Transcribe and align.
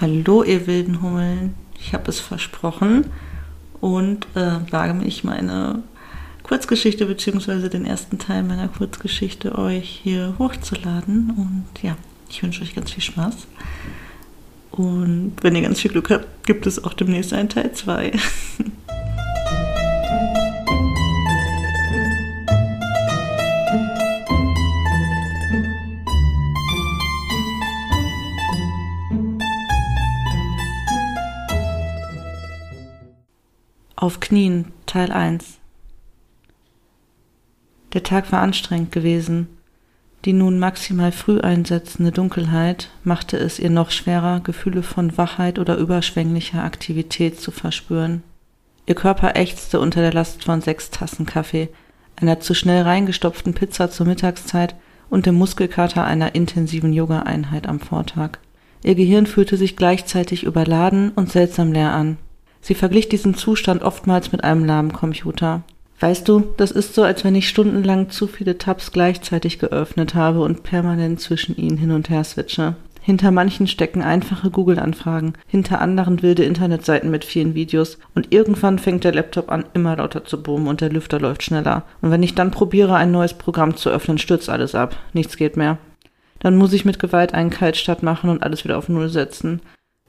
Hallo, 0.00 0.42
ihr 0.42 0.66
wilden 0.66 1.02
Hummeln. 1.02 1.54
Ich 1.78 1.94
habe 1.94 2.10
es 2.10 2.18
versprochen 2.18 3.06
und 3.80 4.26
äh, 4.34 4.72
wage 4.72 4.92
mich 4.92 5.22
meine 5.22 5.84
Kurzgeschichte 6.42 7.06
bzw. 7.06 7.68
den 7.68 7.86
ersten 7.86 8.18
Teil 8.18 8.42
meiner 8.42 8.66
Kurzgeschichte 8.66 9.56
euch 9.56 10.00
hier 10.02 10.34
hochzuladen. 10.40 11.30
Und 11.36 11.82
ja, 11.84 11.96
ich 12.28 12.42
wünsche 12.42 12.62
euch 12.62 12.74
ganz 12.74 12.90
viel 12.90 13.04
Spaß. 13.04 13.46
Und 14.72 15.34
wenn 15.42 15.54
ihr 15.54 15.62
ganz 15.62 15.80
viel 15.80 15.92
Glück 15.92 16.10
habt, 16.10 16.44
gibt 16.44 16.66
es 16.66 16.82
auch 16.82 16.94
demnächst 16.94 17.32
einen 17.32 17.48
Teil 17.48 17.72
2. 17.72 18.10
Auf 33.96 34.18
Knien, 34.18 34.72
Teil 34.86 35.12
1 35.12 35.60
Der 37.92 38.02
Tag 38.02 38.32
war 38.32 38.40
anstrengend 38.40 38.90
gewesen. 38.90 39.46
Die 40.24 40.32
nun 40.32 40.58
maximal 40.58 41.12
früh 41.12 41.38
einsetzende 41.38 42.10
Dunkelheit 42.10 42.90
machte 43.04 43.36
es 43.36 43.60
ihr 43.60 43.70
noch 43.70 43.92
schwerer, 43.92 44.40
Gefühle 44.40 44.82
von 44.82 45.16
Wachheit 45.16 45.60
oder 45.60 45.76
überschwänglicher 45.76 46.64
Aktivität 46.64 47.40
zu 47.40 47.52
verspüren. 47.52 48.24
Ihr 48.86 48.96
Körper 48.96 49.36
ächzte 49.36 49.78
unter 49.78 50.00
der 50.00 50.12
Last 50.12 50.42
von 50.42 50.60
sechs 50.60 50.90
Tassen 50.90 51.24
Kaffee, 51.24 51.68
einer 52.16 52.40
zu 52.40 52.52
schnell 52.52 52.82
reingestopften 52.82 53.54
Pizza 53.54 53.92
zur 53.92 54.06
Mittagszeit 54.06 54.74
und 55.08 55.26
dem 55.26 55.36
Muskelkater 55.36 56.04
einer 56.04 56.34
intensiven 56.34 56.92
Yoga-Einheit 56.92 57.68
am 57.68 57.78
Vortag. 57.78 58.38
Ihr 58.82 58.96
Gehirn 58.96 59.26
fühlte 59.26 59.56
sich 59.56 59.76
gleichzeitig 59.76 60.42
überladen 60.42 61.12
und 61.12 61.30
seltsam 61.30 61.72
leer 61.72 61.92
an. 61.92 62.18
Sie 62.64 62.74
verglich 62.74 63.10
diesen 63.10 63.34
Zustand 63.34 63.82
oftmals 63.82 64.32
mit 64.32 64.42
einem 64.42 64.64
lahmen 64.64 64.94
Computer. 64.94 65.64
Weißt 66.00 66.26
du, 66.26 66.44
das 66.56 66.70
ist 66.70 66.94
so, 66.94 67.02
als 67.02 67.22
wenn 67.22 67.34
ich 67.34 67.46
stundenlang 67.46 68.08
zu 68.08 68.26
viele 68.26 68.56
Tabs 68.56 68.90
gleichzeitig 68.90 69.58
geöffnet 69.58 70.14
habe 70.14 70.40
und 70.40 70.62
permanent 70.62 71.20
zwischen 71.20 71.54
ihnen 71.58 71.76
hin 71.76 71.90
und 71.90 72.08
her 72.08 72.24
switche. 72.24 72.74
Hinter 73.02 73.32
manchen 73.32 73.66
stecken 73.66 74.00
einfache 74.00 74.48
Google-Anfragen, 74.48 75.34
hinter 75.46 75.82
anderen 75.82 76.22
wilde 76.22 76.44
Internetseiten 76.44 77.10
mit 77.10 77.26
vielen 77.26 77.54
Videos 77.54 77.98
und 78.14 78.32
irgendwann 78.32 78.78
fängt 78.78 79.04
der 79.04 79.12
Laptop 79.12 79.52
an, 79.52 79.66
immer 79.74 79.96
lauter 79.96 80.24
zu 80.24 80.42
brummen 80.42 80.66
und 80.66 80.80
der 80.80 80.88
Lüfter 80.88 81.20
läuft 81.20 81.42
schneller. 81.42 81.82
Und 82.00 82.12
wenn 82.12 82.22
ich 82.22 82.34
dann 82.34 82.50
probiere, 82.50 82.94
ein 82.94 83.10
neues 83.12 83.34
Programm 83.34 83.76
zu 83.76 83.90
öffnen, 83.90 84.16
stürzt 84.16 84.48
alles 84.48 84.74
ab. 84.74 84.96
Nichts 85.12 85.36
geht 85.36 85.58
mehr. 85.58 85.76
Dann 86.38 86.56
muss 86.56 86.72
ich 86.72 86.86
mit 86.86 86.98
Gewalt 86.98 87.34
einen 87.34 87.50
Kaltstart 87.50 88.02
machen 88.02 88.30
und 88.30 88.42
alles 88.42 88.64
wieder 88.64 88.78
auf 88.78 88.88
Null 88.88 89.10
setzen 89.10 89.60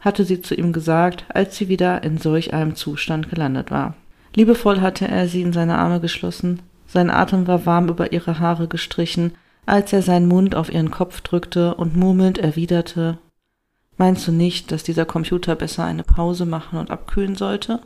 hatte 0.06 0.24
sie 0.24 0.42
zu 0.42 0.56
ihm 0.56 0.72
gesagt, 0.72 1.26
als 1.30 1.58
sie 1.58 1.68
wieder 1.68 2.04
in 2.04 2.18
solch 2.18 2.54
einem 2.54 2.76
Zustand 2.76 3.30
gelandet 3.30 3.72
war. 3.72 3.96
Liebevoll 4.36 4.80
hatte 4.80 5.08
er 5.08 5.28
sie 5.28 5.42
in 5.42 5.52
seine 5.52 5.78
Arme 5.78 6.00
geschlossen, 6.00 6.62
sein 6.88 7.10
Atem 7.10 7.48
war 7.48 7.66
warm 7.66 7.90
über 7.90 8.14
ihre 8.14 8.40
Haare 8.40 8.68
gestrichen, 8.68 9.34
als 9.66 9.92
er 9.92 10.04
seinen 10.04 10.28
Mund 10.28 10.56
auf 10.56 10.72
ihren 10.72 10.92
Kopf 10.92 11.22
drückte 11.22 11.76
und 11.76 11.98
murmelnd 11.98 12.38
erwiderte 12.38 13.18
Meinst 13.98 14.28
du 14.28 14.32
nicht, 14.32 14.72
dass 14.72 14.84
dieser 14.84 15.06
Computer 15.06 15.56
besser 15.56 15.86
eine 15.86 16.04
Pause 16.04 16.46
machen 16.46 16.80
und 16.80 16.92
abkühlen 16.92 17.36
sollte? 17.36 17.80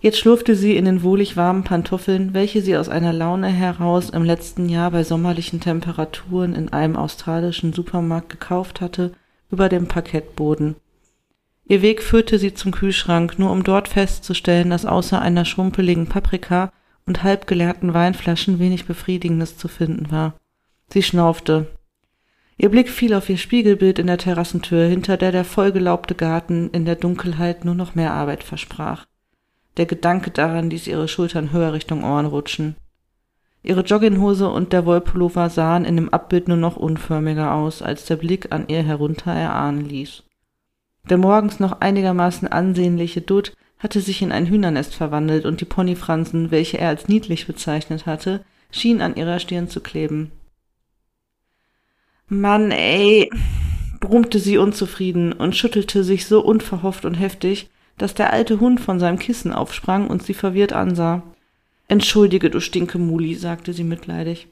Jetzt 0.00 0.18
schlurfte 0.18 0.56
sie 0.56 0.76
in 0.76 0.84
den 0.84 1.04
wohlig 1.04 1.36
warmen 1.36 1.62
Pantoffeln, 1.62 2.34
welche 2.34 2.60
sie 2.60 2.76
aus 2.76 2.88
einer 2.88 3.12
Laune 3.12 3.46
heraus 3.46 4.10
im 4.10 4.24
letzten 4.24 4.68
Jahr 4.68 4.90
bei 4.90 5.04
sommerlichen 5.04 5.60
Temperaturen 5.60 6.54
in 6.54 6.72
einem 6.72 6.96
australischen 6.96 7.72
Supermarkt 7.72 8.28
gekauft 8.28 8.80
hatte, 8.80 9.12
über 9.52 9.68
dem 9.68 9.86
Parkettboden. 9.86 10.74
Ihr 11.64 11.82
Weg 11.82 12.02
führte 12.02 12.38
sie 12.38 12.54
zum 12.54 12.72
Kühlschrank, 12.72 13.38
nur 13.38 13.50
um 13.50 13.62
dort 13.62 13.88
festzustellen, 13.88 14.70
dass 14.70 14.84
außer 14.84 15.20
einer 15.20 15.44
schrumpeligen 15.44 16.06
Paprika 16.06 16.72
und 17.06 17.22
halb 17.22 17.46
geleerten 17.46 17.94
Weinflaschen 17.94 18.58
wenig 18.58 18.86
Befriedigendes 18.86 19.56
zu 19.56 19.68
finden 19.68 20.10
war. 20.10 20.34
Sie 20.88 21.02
schnaufte. 21.02 21.68
Ihr 22.58 22.68
Blick 22.68 22.90
fiel 22.90 23.14
auf 23.14 23.28
ihr 23.28 23.38
Spiegelbild 23.38 23.98
in 23.98 24.06
der 24.06 24.18
Terrassentür, 24.18 24.86
hinter 24.86 25.16
der 25.16 25.32
der 25.32 25.44
vollgelaubte 25.44 26.14
Garten 26.14 26.70
in 26.70 26.84
der 26.84 26.96
Dunkelheit 26.96 27.64
nur 27.64 27.74
noch 27.74 27.94
mehr 27.94 28.12
Arbeit 28.12 28.44
versprach. 28.44 29.06
Der 29.78 29.86
Gedanke 29.86 30.30
daran 30.30 30.68
ließ 30.68 30.86
ihre 30.86 31.08
Schultern 31.08 31.52
höher 31.52 31.72
Richtung 31.72 32.04
Ohren 32.04 32.26
rutschen. 32.26 32.76
Ihre 33.62 33.82
Jogginghose 33.82 34.48
und 34.48 34.72
der 34.72 34.84
Wollpullover 34.84 35.48
sahen 35.48 35.84
in 35.84 35.96
dem 35.96 36.10
Abbild 36.10 36.48
nur 36.48 36.56
noch 36.56 36.76
unförmiger 36.76 37.54
aus, 37.54 37.80
als 37.80 38.04
der 38.04 38.16
Blick 38.16 38.52
an 38.52 38.68
ihr 38.68 38.82
herunter 38.82 39.32
erahnen 39.32 39.88
ließ. 39.88 40.24
Der 41.08 41.18
morgens 41.18 41.60
noch 41.60 41.80
einigermaßen 41.80 42.48
ansehnliche 42.48 43.20
Dutt 43.20 43.54
hatte 43.78 44.00
sich 44.00 44.22
in 44.22 44.30
ein 44.30 44.46
Hühnernest 44.46 44.94
verwandelt 44.94 45.44
und 45.44 45.60
die 45.60 45.64
Ponyfransen, 45.64 46.50
welche 46.50 46.78
er 46.78 46.88
als 46.88 47.08
niedlich 47.08 47.46
bezeichnet 47.46 48.06
hatte, 48.06 48.44
schienen 48.70 49.02
an 49.02 49.16
ihrer 49.16 49.40
Stirn 49.40 49.68
zu 49.68 49.80
kleben. 49.80 50.30
Mann, 52.28 52.70
ey, 52.70 53.28
brummte 54.00 54.38
sie 54.38 54.56
unzufrieden 54.56 55.32
und 55.32 55.56
schüttelte 55.56 56.04
sich 56.04 56.26
so 56.26 56.40
unverhofft 56.40 57.04
und 57.04 57.14
heftig, 57.14 57.68
dass 57.98 58.14
der 58.14 58.32
alte 58.32 58.60
Hund 58.60 58.80
von 58.80 59.00
seinem 59.00 59.18
Kissen 59.18 59.52
aufsprang 59.52 60.06
und 60.06 60.22
sie 60.22 60.34
verwirrt 60.34 60.72
ansah. 60.72 61.22
Entschuldige, 61.88 62.48
du 62.48 62.60
stinke 62.60 62.98
Muli, 62.98 63.34
sagte 63.34 63.72
sie 63.72 63.84
mitleidig. 63.84 64.48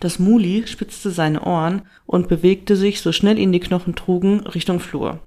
Das 0.00 0.18
Muli 0.18 0.66
spitzte 0.66 1.10
seine 1.10 1.42
Ohren 1.42 1.82
und 2.06 2.28
bewegte 2.28 2.76
sich, 2.76 3.00
so 3.00 3.12
schnell 3.12 3.38
ihn 3.38 3.52
die 3.52 3.60
Knochen 3.60 3.94
trugen, 3.94 4.40
Richtung 4.40 4.80
Flur. 4.80 5.20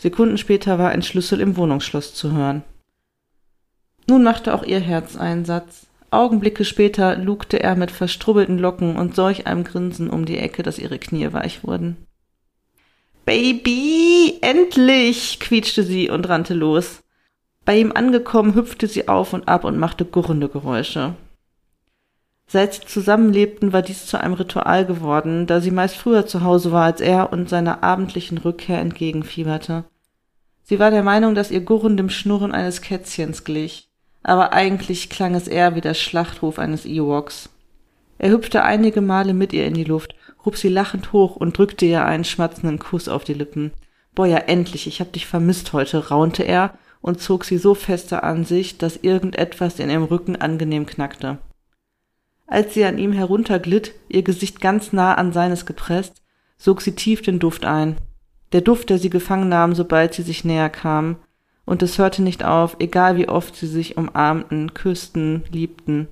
Sekunden 0.00 0.38
später 0.38 0.78
war 0.78 0.88
ein 0.88 1.02
Schlüssel 1.02 1.40
im 1.40 1.58
Wohnungsschloss 1.58 2.14
zu 2.14 2.32
hören. 2.32 2.62
Nun 4.08 4.22
machte 4.22 4.54
auch 4.54 4.62
ihr 4.62 4.80
Herz 4.80 5.14
einen 5.14 5.44
Satz. 5.44 5.88
Augenblicke 6.10 6.64
später 6.64 7.16
lugte 7.16 7.62
er 7.62 7.76
mit 7.76 7.90
verstrubbelten 7.90 8.58
Locken 8.58 8.96
und 8.96 9.14
solch 9.14 9.46
einem 9.46 9.62
Grinsen 9.62 10.08
um 10.08 10.24
die 10.24 10.38
Ecke, 10.38 10.62
dass 10.62 10.78
ihre 10.78 10.98
Knie 10.98 11.30
weich 11.34 11.64
wurden. 11.64 11.98
Baby, 13.26 14.38
endlich! 14.40 15.38
quietschte 15.38 15.82
sie 15.82 16.08
und 16.08 16.30
rannte 16.30 16.54
los. 16.54 17.02
Bei 17.66 17.78
ihm 17.78 17.92
angekommen, 17.92 18.54
hüpfte 18.54 18.88
sie 18.88 19.06
auf 19.06 19.34
und 19.34 19.48
ab 19.48 19.64
und 19.64 19.78
machte 19.78 20.06
gurrende 20.06 20.48
Geräusche. 20.48 21.14
Seit 22.52 22.74
sie 22.74 22.80
zusammenlebten, 22.80 23.72
war 23.72 23.80
dies 23.80 24.06
zu 24.06 24.20
einem 24.20 24.34
Ritual 24.34 24.84
geworden, 24.84 25.46
da 25.46 25.60
sie 25.60 25.70
meist 25.70 25.94
früher 25.96 26.26
zu 26.26 26.42
Hause 26.42 26.72
war 26.72 26.82
als 26.82 27.00
er 27.00 27.32
und 27.32 27.48
seiner 27.48 27.84
abendlichen 27.84 28.38
Rückkehr 28.38 28.80
entgegenfieberte. 28.80 29.84
Sie 30.64 30.80
war 30.80 30.90
der 30.90 31.04
Meinung, 31.04 31.36
dass 31.36 31.52
ihr 31.52 31.60
Gurren 31.60 31.96
dem 31.96 32.10
Schnurren 32.10 32.50
eines 32.50 32.82
Kätzchens 32.82 33.44
glich, 33.44 33.88
aber 34.24 34.52
eigentlich 34.52 35.10
klang 35.10 35.36
es 35.36 35.46
eher 35.46 35.76
wie 35.76 35.80
der 35.80 35.94
Schlachtruf 35.94 36.58
eines 36.58 36.86
Ewoks. 36.86 37.50
Er 38.18 38.30
hüpfte 38.32 38.64
einige 38.64 39.00
Male 39.00 39.32
mit 39.32 39.52
ihr 39.52 39.64
in 39.64 39.74
die 39.74 39.84
Luft, 39.84 40.16
hob 40.44 40.56
sie 40.56 40.70
lachend 40.70 41.12
hoch 41.12 41.36
und 41.36 41.56
drückte 41.56 41.86
ihr 41.86 42.04
einen 42.04 42.24
schmatzenden 42.24 42.80
Kuss 42.80 43.08
auf 43.08 43.22
die 43.22 43.34
Lippen. 43.34 43.70
Boah, 44.16 44.26
ja 44.26 44.38
endlich, 44.38 44.88
ich 44.88 45.00
hab 45.00 45.12
dich 45.12 45.28
vermisst 45.28 45.72
heute, 45.72 46.08
raunte 46.08 46.42
er 46.42 46.74
und 47.00 47.20
zog 47.20 47.44
sie 47.44 47.58
so 47.58 47.76
fester 47.76 48.24
an 48.24 48.44
sich, 48.44 48.76
dass 48.76 48.96
irgendetwas 48.96 49.78
in 49.78 49.88
ihrem 49.88 50.02
Rücken 50.02 50.34
angenehm 50.34 50.84
knackte. 50.84 51.38
Als 52.50 52.74
sie 52.74 52.84
an 52.84 52.98
ihm 52.98 53.12
herunterglitt, 53.12 53.94
ihr 54.08 54.22
Gesicht 54.22 54.60
ganz 54.60 54.92
nah 54.92 55.14
an 55.14 55.32
seines 55.32 55.66
gepresst, 55.66 56.20
sog 56.58 56.82
sie 56.82 56.96
tief 56.96 57.22
den 57.22 57.38
Duft 57.38 57.64
ein. 57.64 57.96
Der 58.50 58.60
Duft, 58.60 58.90
der 58.90 58.98
sie 58.98 59.08
gefangen 59.08 59.48
nahm, 59.48 59.76
sobald 59.76 60.14
sie 60.14 60.22
sich 60.22 60.44
näher 60.44 60.68
kamen, 60.68 61.16
und 61.64 61.80
es 61.80 61.96
hörte 61.96 62.22
nicht 62.22 62.44
auf, 62.44 62.74
egal 62.80 63.16
wie 63.16 63.28
oft 63.28 63.54
sie 63.54 63.68
sich 63.68 63.96
umarmten, 63.96 64.74
küssten, 64.74 65.44
liebten. 65.52 66.08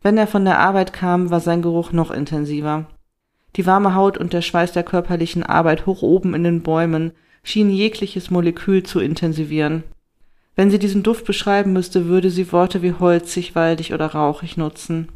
Wenn 0.00 0.16
er 0.16 0.26
von 0.26 0.46
der 0.46 0.58
Arbeit 0.58 0.94
kam, 0.94 1.28
war 1.28 1.40
sein 1.40 1.60
Geruch 1.60 1.92
noch 1.92 2.10
intensiver. 2.10 2.86
Die 3.56 3.66
warme 3.66 3.94
Haut 3.94 4.16
und 4.16 4.32
der 4.32 4.40
Schweiß 4.40 4.72
der 4.72 4.84
körperlichen 4.84 5.42
Arbeit 5.42 5.84
hoch 5.84 6.00
oben 6.00 6.32
in 6.32 6.44
den 6.44 6.62
Bäumen 6.62 7.12
schienen 7.42 7.70
jegliches 7.70 8.30
Molekül 8.30 8.84
zu 8.84 9.00
intensivieren. 9.00 9.84
Wenn 10.56 10.70
sie 10.70 10.78
diesen 10.78 11.02
Duft 11.02 11.26
beschreiben 11.26 11.74
müsste, 11.74 12.06
würde 12.06 12.30
sie 12.30 12.50
Worte 12.52 12.80
wie 12.80 12.94
holzig, 12.94 13.54
waldig 13.54 13.92
oder 13.92 14.06
rauchig 14.06 14.56
nutzen. 14.56 15.08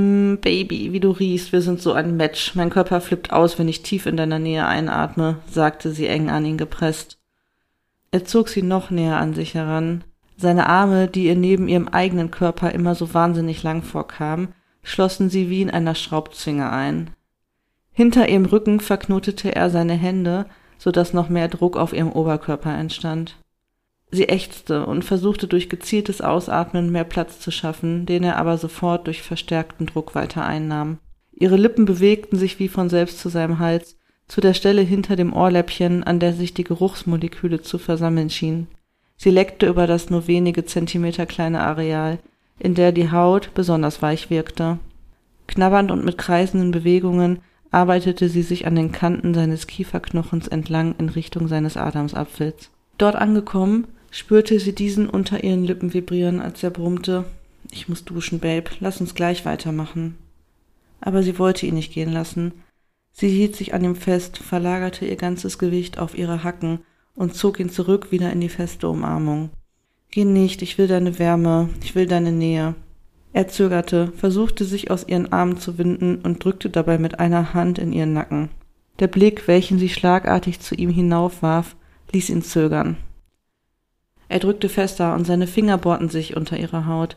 Mm, 0.00 0.36
Baby, 0.40 0.92
wie 0.92 1.00
du 1.00 1.10
riechst, 1.10 1.52
wir 1.52 1.60
sind 1.60 1.80
so 1.82 1.92
ein 1.92 2.16
Match. 2.16 2.54
Mein 2.54 2.70
Körper 2.70 3.00
flippt 3.02 3.32
aus, 3.32 3.58
wenn 3.58 3.68
ich 3.68 3.82
tief 3.82 4.06
in 4.06 4.16
deiner 4.16 4.38
Nähe 4.38 4.66
einatme, 4.66 5.38
sagte 5.46 5.90
sie 5.92 6.06
eng 6.06 6.30
an 6.30 6.46
ihn 6.46 6.56
gepresst. 6.56 7.18
Er 8.10 8.24
zog 8.24 8.48
sie 8.48 8.62
noch 8.62 8.90
näher 8.90 9.18
an 9.18 9.34
sich 9.34 9.54
heran. 9.54 10.04
Seine 10.36 10.68
Arme, 10.68 11.06
die 11.06 11.26
ihr 11.26 11.36
neben 11.36 11.68
ihrem 11.68 11.88
eigenen 11.88 12.30
Körper 12.30 12.72
immer 12.72 12.94
so 12.94 13.12
wahnsinnig 13.12 13.62
lang 13.62 13.82
vorkamen, 13.82 14.54
schlossen 14.82 15.28
sie 15.28 15.50
wie 15.50 15.60
in 15.60 15.70
einer 15.70 15.94
Schraubzwinge 15.94 16.70
ein. 16.70 17.10
Hinter 17.92 18.28
ihrem 18.28 18.46
Rücken 18.46 18.80
verknotete 18.80 19.54
er 19.54 19.68
seine 19.68 19.94
Hände, 19.94 20.46
so 20.78 20.90
dass 20.90 21.12
noch 21.12 21.28
mehr 21.28 21.48
Druck 21.48 21.76
auf 21.76 21.92
ihrem 21.92 22.10
Oberkörper 22.10 22.74
entstand. 22.74 23.36
Sie 24.12 24.28
ächzte 24.28 24.86
und 24.86 25.04
versuchte 25.04 25.46
durch 25.46 25.68
gezieltes 25.68 26.20
Ausatmen 26.20 26.90
mehr 26.90 27.04
Platz 27.04 27.38
zu 27.38 27.50
schaffen, 27.50 28.06
den 28.06 28.24
er 28.24 28.36
aber 28.36 28.58
sofort 28.58 29.06
durch 29.06 29.22
verstärkten 29.22 29.86
Druck 29.86 30.14
weiter 30.14 30.44
einnahm. 30.44 30.98
Ihre 31.32 31.56
Lippen 31.56 31.84
bewegten 31.84 32.36
sich 32.36 32.58
wie 32.58 32.68
von 32.68 32.88
selbst 32.88 33.20
zu 33.20 33.28
seinem 33.28 33.60
Hals, 33.60 33.96
zu 34.26 34.40
der 34.40 34.54
Stelle 34.54 34.82
hinter 34.82 35.16
dem 35.16 35.32
Ohrläppchen, 35.32 36.04
an 36.04 36.18
der 36.18 36.32
sich 36.32 36.54
die 36.54 36.64
Geruchsmoleküle 36.64 37.62
zu 37.62 37.78
versammeln 37.78 38.30
schienen. 38.30 38.68
Sie 39.16 39.30
leckte 39.30 39.66
über 39.66 39.86
das 39.86 40.10
nur 40.10 40.26
wenige 40.26 40.64
Zentimeter 40.64 41.26
kleine 41.26 41.60
Areal, 41.60 42.18
in 42.58 42.74
der 42.74 42.92
die 42.92 43.10
Haut 43.10 43.50
besonders 43.54 44.02
weich 44.02 44.30
wirkte. 44.30 44.78
Knabbernd 45.46 45.90
und 45.90 46.04
mit 46.04 46.18
kreisenden 46.18 46.70
Bewegungen 46.70 47.40
arbeitete 47.70 48.28
sie 48.28 48.42
sich 48.42 48.66
an 48.66 48.74
den 48.74 48.92
Kanten 48.92 49.34
seines 49.34 49.66
Kieferknochens 49.66 50.48
entlang 50.48 50.94
in 50.98 51.08
Richtung 51.08 51.48
seines 51.48 51.76
Adamsapfels. 51.76 52.70
Dort 52.98 53.16
angekommen, 53.16 53.86
spürte 54.10 54.58
sie 54.60 54.74
diesen 54.74 55.08
unter 55.08 55.42
ihren 55.44 55.64
Lippen 55.64 55.94
vibrieren, 55.94 56.40
als 56.40 56.62
er 56.62 56.70
brummte 56.70 57.24
Ich 57.70 57.88
muss 57.88 58.04
duschen, 58.04 58.40
Babe, 58.40 58.70
lass 58.80 59.00
uns 59.00 59.14
gleich 59.14 59.44
weitermachen. 59.44 60.16
Aber 61.00 61.22
sie 61.22 61.38
wollte 61.38 61.66
ihn 61.66 61.74
nicht 61.74 61.92
gehen 61.92 62.12
lassen. 62.12 62.52
Sie 63.12 63.28
hielt 63.28 63.56
sich 63.56 63.74
an 63.74 63.84
ihm 63.84 63.96
fest, 63.96 64.38
verlagerte 64.38 65.06
ihr 65.06 65.16
ganzes 65.16 65.58
Gewicht 65.58 65.98
auf 65.98 66.16
ihre 66.16 66.44
Hacken 66.44 66.80
und 67.14 67.34
zog 67.34 67.60
ihn 67.60 67.70
zurück 67.70 68.12
wieder 68.12 68.32
in 68.32 68.40
die 68.40 68.48
feste 68.48 68.88
Umarmung. 68.88 69.50
Geh 70.10 70.24
nicht, 70.24 70.62
ich 70.62 70.78
will 70.78 70.88
deine 70.88 71.18
Wärme, 71.18 71.68
ich 71.82 71.94
will 71.94 72.06
deine 72.06 72.32
Nähe. 72.32 72.74
Er 73.32 73.46
zögerte, 73.46 74.12
versuchte 74.16 74.64
sich 74.64 74.90
aus 74.90 75.06
ihren 75.06 75.32
Armen 75.32 75.58
zu 75.58 75.78
winden 75.78 76.16
und 76.16 76.44
drückte 76.44 76.68
dabei 76.68 76.98
mit 76.98 77.20
einer 77.20 77.54
Hand 77.54 77.78
in 77.78 77.92
ihren 77.92 78.12
Nacken. 78.12 78.48
Der 78.98 79.06
Blick, 79.06 79.46
welchen 79.46 79.78
sie 79.78 79.88
schlagartig 79.88 80.60
zu 80.60 80.74
ihm 80.74 80.90
hinaufwarf, 80.90 81.76
ließ 82.12 82.28
ihn 82.30 82.42
zögern. 82.42 82.96
Er 84.30 84.38
drückte 84.38 84.68
fester 84.68 85.14
und 85.14 85.26
seine 85.26 85.48
Finger 85.48 85.76
bohrten 85.76 86.08
sich 86.08 86.36
unter 86.36 86.56
ihre 86.56 86.86
Haut. 86.86 87.16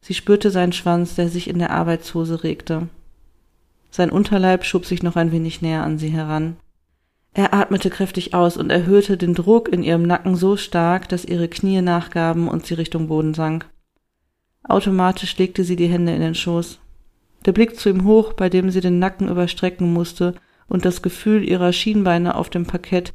Sie 0.00 0.14
spürte 0.14 0.50
seinen 0.50 0.72
Schwanz, 0.72 1.14
der 1.14 1.28
sich 1.28 1.46
in 1.46 1.58
der 1.58 1.72
Arbeitshose 1.72 2.42
regte. 2.42 2.88
Sein 3.90 4.08
Unterleib 4.08 4.64
schob 4.64 4.86
sich 4.86 5.02
noch 5.02 5.16
ein 5.16 5.30
wenig 5.30 5.60
näher 5.60 5.82
an 5.82 5.98
sie 5.98 6.08
heran. 6.08 6.56
Er 7.34 7.52
atmete 7.52 7.90
kräftig 7.90 8.32
aus 8.32 8.56
und 8.56 8.70
erhöhte 8.70 9.18
den 9.18 9.34
Druck 9.34 9.68
in 9.68 9.82
ihrem 9.82 10.04
Nacken 10.04 10.36
so 10.36 10.56
stark, 10.56 11.06
dass 11.10 11.26
ihre 11.26 11.48
Knie 11.48 11.82
nachgaben 11.82 12.48
und 12.48 12.64
sie 12.64 12.74
Richtung 12.74 13.08
Boden 13.08 13.34
sank. 13.34 13.66
Automatisch 14.62 15.36
legte 15.36 15.64
sie 15.64 15.76
die 15.76 15.88
Hände 15.88 16.14
in 16.14 16.22
den 16.22 16.34
Schoß. 16.34 16.78
Der 17.44 17.52
Blick 17.52 17.78
zu 17.78 17.90
ihm 17.90 18.04
hoch, 18.04 18.32
bei 18.32 18.48
dem 18.48 18.70
sie 18.70 18.80
den 18.80 18.98
Nacken 18.98 19.28
überstrecken 19.28 19.92
musste, 19.92 20.34
und 20.66 20.86
das 20.86 21.02
Gefühl 21.02 21.46
ihrer 21.46 21.74
Schienbeine 21.74 22.36
auf 22.36 22.48
dem 22.48 22.64
Parkett 22.64 23.12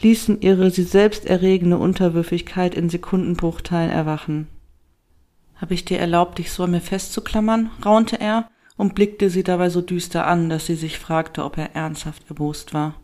ließen 0.00 0.40
ihre 0.40 0.70
sie 0.70 0.84
selbst 0.84 1.26
erregende 1.26 1.78
Unterwürfigkeit 1.78 2.74
in 2.74 2.88
Sekundenbruchteilen 2.88 3.90
erwachen. 3.90 4.48
Hab 5.56 5.70
ich 5.70 5.84
dir 5.84 5.98
erlaubt, 5.98 6.38
dich 6.38 6.50
so 6.50 6.64
an 6.64 6.72
mir 6.72 6.80
festzuklammern? 6.80 7.70
raunte 7.84 8.20
er 8.20 8.48
und 8.76 8.94
blickte 8.94 9.30
sie 9.30 9.44
dabei 9.44 9.70
so 9.70 9.80
düster 9.80 10.26
an, 10.26 10.48
dass 10.48 10.66
sie 10.66 10.74
sich 10.74 10.98
fragte, 10.98 11.44
ob 11.44 11.56
er 11.58 11.76
ernsthaft 11.76 12.24
erbost 12.28 12.74
war. 12.74 12.94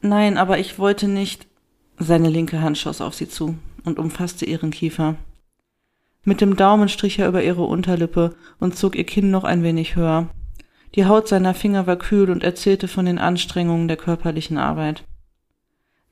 Nein, 0.00 0.38
aber 0.38 0.58
ich 0.58 0.78
wollte 0.78 1.08
nicht. 1.08 1.46
Seine 1.98 2.28
linke 2.28 2.60
Hand 2.60 2.78
schoss 2.78 3.00
auf 3.00 3.14
sie 3.14 3.28
zu 3.28 3.56
und 3.84 3.98
umfasste 3.98 4.44
ihren 4.44 4.70
Kiefer. 4.70 5.16
Mit 6.24 6.40
dem 6.40 6.56
Daumen 6.56 6.88
strich 6.88 7.18
er 7.18 7.28
über 7.28 7.42
ihre 7.42 7.64
Unterlippe 7.64 8.34
und 8.58 8.76
zog 8.76 8.96
ihr 8.96 9.04
Kinn 9.04 9.30
noch 9.30 9.44
ein 9.44 9.62
wenig 9.62 9.96
höher. 9.96 10.28
Die 10.94 11.06
Haut 11.06 11.28
seiner 11.28 11.54
Finger 11.54 11.86
war 11.86 11.96
kühl 11.96 12.30
und 12.30 12.42
erzählte 12.42 12.88
von 12.88 13.06
den 13.06 13.18
Anstrengungen 13.18 13.88
der 13.88 13.96
körperlichen 13.96 14.58
Arbeit. 14.58 15.04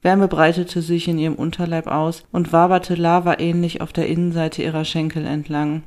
Wärme 0.04 0.28
breitete 0.28 0.82
sich 0.82 1.08
in 1.08 1.18
ihrem 1.18 1.34
Unterleib 1.34 1.86
aus 1.86 2.24
und 2.30 2.52
waberte 2.52 2.94
lavaähnlich 2.94 3.80
auf 3.80 3.90
der 3.90 4.06
Innenseite 4.06 4.62
ihrer 4.62 4.84
Schenkel 4.84 5.24
entlang. 5.24 5.82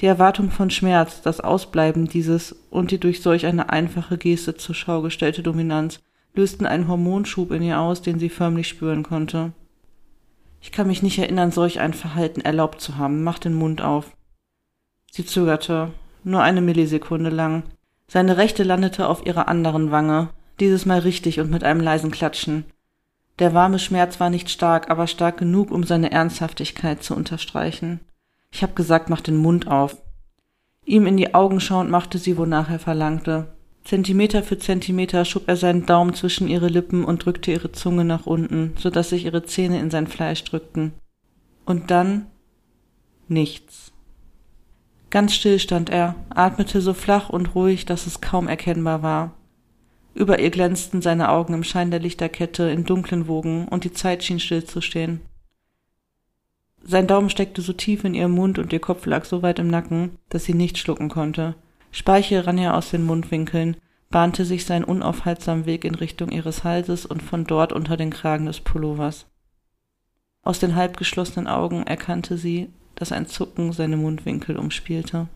Die 0.00 0.06
Erwartung 0.06 0.50
von 0.50 0.68
Schmerz, 0.68 1.22
das 1.22 1.40
Ausbleiben 1.40 2.08
dieses 2.08 2.56
und 2.70 2.90
die 2.90 2.98
durch 2.98 3.22
solch 3.22 3.46
eine 3.46 3.70
einfache 3.70 4.18
Geste 4.18 4.56
zur 4.56 4.74
Schau 4.74 5.00
gestellte 5.00 5.44
Dominanz 5.44 6.00
lösten 6.34 6.66
einen 6.66 6.88
Hormonschub 6.88 7.52
in 7.52 7.62
ihr 7.62 7.78
aus, 7.78 8.02
den 8.02 8.18
sie 8.18 8.30
förmlich 8.30 8.66
spüren 8.66 9.04
konnte. 9.04 9.52
Ich 10.60 10.72
kann 10.72 10.88
mich 10.88 11.02
nicht 11.02 11.18
erinnern, 11.18 11.52
solch 11.52 11.78
ein 11.78 11.94
Verhalten 11.94 12.40
erlaubt 12.40 12.80
zu 12.80 12.96
haben. 12.96 13.22
Mach 13.22 13.38
den 13.38 13.54
Mund 13.54 13.80
auf. 13.80 14.10
Sie 15.12 15.24
zögerte, 15.24 15.92
nur 16.24 16.42
eine 16.42 16.60
Millisekunde 16.60 17.30
lang. 17.30 17.62
Seine 18.08 18.38
rechte 18.38 18.64
landete 18.64 19.06
auf 19.06 19.24
ihrer 19.24 19.46
anderen 19.46 19.92
Wange, 19.92 20.30
dieses 20.58 20.84
Mal 20.84 20.98
richtig 20.98 21.38
und 21.38 21.48
mit 21.50 21.62
einem 21.62 21.80
leisen 21.80 22.10
Klatschen. 22.10 22.64
Der 23.40 23.54
warme 23.54 23.78
Schmerz 23.78 24.20
war 24.20 24.28
nicht 24.28 24.50
stark, 24.50 24.90
aber 24.90 25.06
stark 25.06 25.38
genug, 25.38 25.70
um 25.70 25.82
seine 25.82 26.12
Ernsthaftigkeit 26.12 27.02
zu 27.02 27.16
unterstreichen. 27.16 28.00
Ich 28.52 28.62
hab 28.62 28.76
gesagt, 28.76 29.08
mach 29.08 29.22
den 29.22 29.36
Mund 29.36 29.66
auf. 29.66 29.96
Ihm 30.84 31.06
in 31.06 31.16
die 31.16 31.34
Augen 31.34 31.58
schauend 31.58 31.90
machte 31.90 32.18
sie, 32.18 32.36
wonach 32.36 32.70
er 32.70 32.78
verlangte. 32.78 33.54
Zentimeter 33.84 34.42
für 34.42 34.58
Zentimeter 34.58 35.24
schob 35.24 35.44
er 35.46 35.56
seinen 35.56 35.86
Daumen 35.86 36.12
zwischen 36.12 36.48
ihre 36.48 36.68
Lippen 36.68 37.02
und 37.02 37.24
drückte 37.24 37.50
ihre 37.50 37.72
Zunge 37.72 38.04
nach 38.04 38.26
unten, 38.26 38.74
so 38.78 38.90
dass 38.90 39.08
sich 39.08 39.24
ihre 39.24 39.42
Zähne 39.44 39.80
in 39.80 39.90
sein 39.90 40.06
Fleisch 40.06 40.44
drückten. 40.44 40.92
Und 41.64 41.90
dann 41.90 42.26
nichts. 43.26 43.92
Ganz 45.08 45.34
still 45.34 45.58
stand 45.58 45.88
er, 45.88 46.14
atmete 46.28 46.82
so 46.82 46.92
flach 46.92 47.30
und 47.30 47.54
ruhig, 47.54 47.86
dass 47.86 48.06
es 48.06 48.20
kaum 48.20 48.48
erkennbar 48.48 49.02
war. 49.02 49.32
Über 50.14 50.38
ihr 50.40 50.50
glänzten 50.50 51.02
seine 51.02 51.30
Augen 51.30 51.54
im 51.54 51.64
Schein 51.64 51.90
der 51.90 52.00
Lichterkette 52.00 52.64
in 52.70 52.84
dunklen 52.84 53.28
Wogen, 53.28 53.68
und 53.68 53.84
die 53.84 53.92
Zeit 53.92 54.24
schien 54.24 54.40
stillzustehen. 54.40 55.20
Sein 56.82 57.06
Daumen 57.06 57.30
steckte 57.30 57.62
so 57.62 57.72
tief 57.72 58.04
in 58.04 58.14
ihrem 58.14 58.32
Mund 58.32 58.58
und 58.58 58.72
ihr 58.72 58.80
Kopf 58.80 59.06
lag 59.06 59.24
so 59.24 59.42
weit 59.42 59.58
im 59.58 59.68
Nacken, 59.68 60.18
dass 60.28 60.44
sie 60.44 60.54
nicht 60.54 60.78
schlucken 60.78 61.08
konnte. 61.08 61.54
Speichel 61.92 62.40
rann 62.40 62.58
ihr 62.58 62.74
aus 62.74 62.90
den 62.90 63.04
Mundwinkeln, 63.04 63.76
bahnte 64.08 64.44
sich 64.44 64.64
seinen 64.64 64.84
unaufhaltsamen 64.84 65.66
Weg 65.66 65.84
in 65.84 65.94
Richtung 65.94 66.30
ihres 66.30 66.64
Halses 66.64 67.06
und 67.06 67.22
von 67.22 67.44
dort 67.44 67.72
unter 67.72 67.96
den 67.96 68.10
Kragen 68.10 68.46
des 68.46 68.60
Pullovers. 68.60 69.26
Aus 70.42 70.58
den 70.58 70.74
halbgeschlossenen 70.74 71.46
Augen 71.46 71.82
erkannte 71.84 72.36
sie, 72.36 72.70
dass 72.94 73.12
ein 73.12 73.26
Zucken 73.26 73.72
seine 73.72 73.96
Mundwinkel 73.96 74.56
umspielte. 74.56 75.28